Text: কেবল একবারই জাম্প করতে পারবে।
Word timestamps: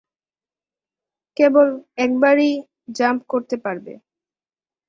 কেবল 1.37 1.67
একবারই 1.97 2.51
জাম্প 2.97 3.21
করতে 3.31 3.55
পারবে। 3.63 3.93